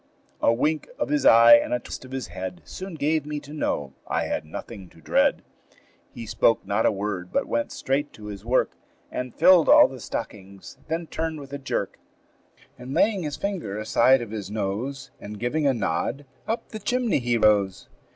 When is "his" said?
1.09-1.27, 2.11-2.29, 8.25-8.43, 13.21-13.37, 14.31-14.49